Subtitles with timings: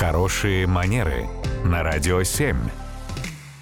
[0.00, 1.28] Хорошие манеры
[1.62, 2.56] на радио 7.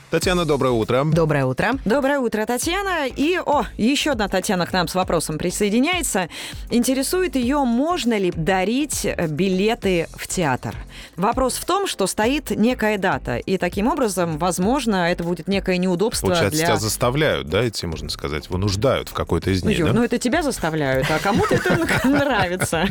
[0.08, 1.02] Татьяна, доброе утро.
[1.04, 1.72] Доброе утро.
[1.84, 3.08] Доброе утро, Татьяна.
[3.08, 6.28] И, о, еще одна Татьяна к нам с вопросом присоединяется.
[6.70, 10.76] Интересует ее, можно ли дарить билеты в театр.
[11.16, 16.28] Вопрос в том, что стоит некая дата, и таким образом, возможно, это будет некое неудобство
[16.28, 16.66] Получается, для...
[16.66, 19.94] тебя заставляют, да, идти, можно сказать, вынуждают в какой-то из Ну, дней, Юр, да?
[19.94, 22.86] ну это тебя заставляют, а кому-то это нравится.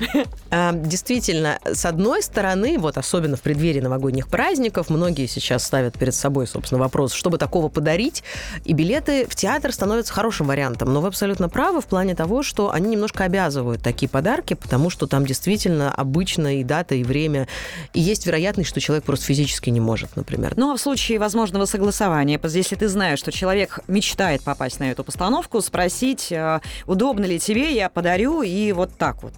[0.50, 6.14] А, Действительно, с одной стороны, вот особенно в преддверии новогодних праздников, многие сейчас ставят перед
[6.14, 8.24] собой, собственно, вопрос, чтобы такого подарить,
[8.64, 10.92] и билеты в театр становятся хорошим вариантом.
[10.92, 15.06] Но вы абсолютно правы в плане того, что они немножко обязывают такие подарки, потому что
[15.06, 17.46] там действительно обычно и дата, и время,
[17.94, 20.54] и есть вероятность, что человек просто физически не может, например.
[20.56, 25.04] Ну, а в случае возможного согласования, если ты знаешь, что человек мечтает попасть на эту
[25.04, 29.34] постановку, спросить, э, удобно ли тебе, я подарю, и вот так вот.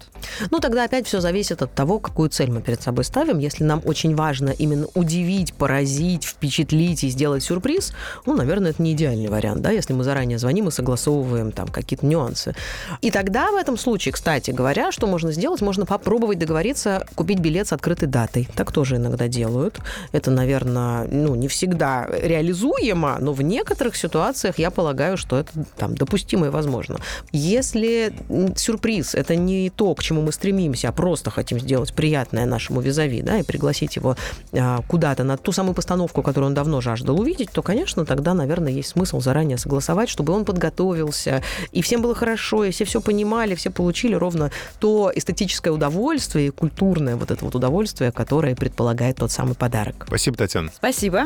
[0.51, 3.39] Ну, тогда опять все зависит от того, какую цель мы перед собой ставим.
[3.39, 7.93] Если нам очень важно именно удивить, поразить, впечатлить и сделать сюрприз,
[8.25, 12.05] ну, наверное, это не идеальный вариант, да, если мы заранее звоним и согласовываем там какие-то
[12.05, 12.55] нюансы.
[13.01, 15.61] И тогда в этом случае, кстати говоря, что можно сделать?
[15.61, 18.47] Можно попробовать договориться купить билет с открытой датой.
[18.55, 19.79] Так тоже иногда делают.
[20.11, 25.95] Это, наверное, ну, не всегда реализуемо, но в некоторых ситуациях я полагаю, что это там
[25.95, 26.97] допустимо и возможно.
[27.31, 28.13] Если
[28.55, 33.21] сюрприз это не то, к чему мы стремимся, а просто хотим сделать приятное нашему визави,
[33.21, 34.15] да, и пригласить его
[34.53, 38.71] а, куда-то на ту самую постановку, которую он давно жаждал увидеть, то, конечно, тогда, наверное,
[38.71, 43.55] есть смысл заранее согласовать, чтобы он подготовился, и всем было хорошо, и все все понимали,
[43.55, 49.31] все получили ровно то эстетическое удовольствие и культурное вот это вот удовольствие, которое предполагает тот
[49.31, 50.05] самый подарок.
[50.07, 50.71] Спасибо, Татьяна.
[50.75, 51.25] Спасибо.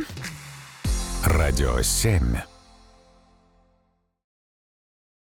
[1.26, 2.57] Радио 7.